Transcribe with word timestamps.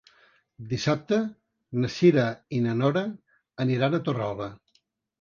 Dissabte 0.71 1.19
na 1.85 1.93
Cira 1.97 2.25
i 2.61 2.65
na 2.67 2.75
Nora 2.83 3.07
aniran 3.67 3.95
a 3.95 4.05
Torralba. 4.11 4.53